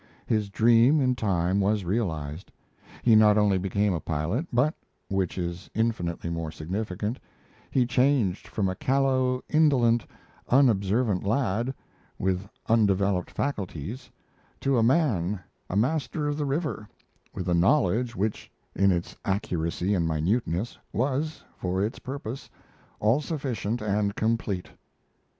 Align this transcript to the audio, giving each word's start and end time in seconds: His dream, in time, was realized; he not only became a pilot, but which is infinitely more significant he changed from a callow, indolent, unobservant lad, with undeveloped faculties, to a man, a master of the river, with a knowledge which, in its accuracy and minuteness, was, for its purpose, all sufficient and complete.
His 0.25 0.49
dream, 0.49 0.99
in 0.99 1.13
time, 1.15 1.59
was 1.59 1.85
realized; 1.85 2.51
he 3.03 3.15
not 3.15 3.37
only 3.37 3.59
became 3.59 3.93
a 3.93 3.99
pilot, 3.99 4.47
but 4.51 4.73
which 5.09 5.37
is 5.37 5.69
infinitely 5.75 6.31
more 6.31 6.51
significant 6.51 7.19
he 7.69 7.85
changed 7.85 8.47
from 8.47 8.67
a 8.67 8.73
callow, 8.73 9.43
indolent, 9.47 10.03
unobservant 10.49 11.23
lad, 11.23 11.75
with 12.17 12.47
undeveloped 12.67 13.29
faculties, 13.29 14.09
to 14.61 14.75
a 14.75 14.81
man, 14.81 15.39
a 15.69 15.75
master 15.75 16.27
of 16.27 16.35
the 16.35 16.45
river, 16.45 16.89
with 17.35 17.47
a 17.47 17.53
knowledge 17.53 18.15
which, 18.15 18.51
in 18.75 18.91
its 18.91 19.15
accuracy 19.23 19.93
and 19.93 20.07
minuteness, 20.07 20.79
was, 20.91 21.43
for 21.57 21.79
its 21.83 21.99
purpose, 21.99 22.49
all 22.99 23.21
sufficient 23.21 23.83
and 23.83 24.15
complete. 24.15 24.69